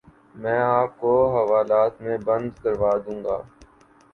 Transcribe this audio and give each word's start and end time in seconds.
میں 0.35 0.59
آپ 0.59 0.99
کو 0.99 1.11
حوالات 1.31 2.01
میں 2.01 2.17
بند 2.25 2.49
کروا 2.63 2.95
دوں 3.05 3.23
گا 3.23 3.37